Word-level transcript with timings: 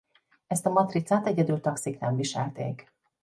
Ezt 0.47 0.65
a 0.65 0.69
matricát 0.69 1.27
egyedül 1.27 1.61
taxik 1.61 1.99
nem 1.99 2.15
viselték. 2.15 2.91